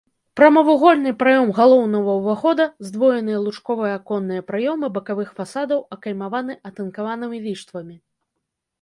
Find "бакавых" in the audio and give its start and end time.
4.99-5.29